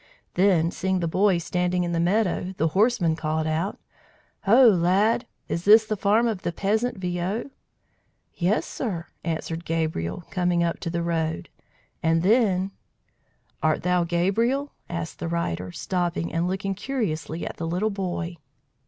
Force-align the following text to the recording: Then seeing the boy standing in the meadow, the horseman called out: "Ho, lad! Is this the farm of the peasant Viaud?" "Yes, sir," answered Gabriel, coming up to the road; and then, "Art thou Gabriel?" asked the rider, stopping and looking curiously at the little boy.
Then 0.33 0.71
seeing 0.71 0.99
the 0.99 1.07
boy 1.07 1.37
standing 1.37 1.83
in 1.83 1.91
the 1.91 1.99
meadow, 1.99 2.55
the 2.57 2.69
horseman 2.69 3.15
called 3.15 3.45
out: 3.45 3.77
"Ho, 4.45 4.67
lad! 4.67 5.27
Is 5.47 5.63
this 5.63 5.85
the 5.85 5.95
farm 5.95 6.27
of 6.27 6.41
the 6.41 6.51
peasant 6.51 6.97
Viaud?" 6.99 7.51
"Yes, 8.33 8.65
sir," 8.65 9.05
answered 9.23 9.63
Gabriel, 9.63 10.23
coming 10.31 10.63
up 10.63 10.79
to 10.79 10.89
the 10.89 11.03
road; 11.03 11.49
and 12.01 12.23
then, 12.23 12.71
"Art 13.61 13.83
thou 13.83 14.03
Gabriel?" 14.03 14.71
asked 14.89 15.19
the 15.19 15.27
rider, 15.27 15.71
stopping 15.71 16.33
and 16.33 16.47
looking 16.47 16.73
curiously 16.73 17.45
at 17.45 17.57
the 17.57 17.67
little 17.67 17.91
boy. 17.91 18.37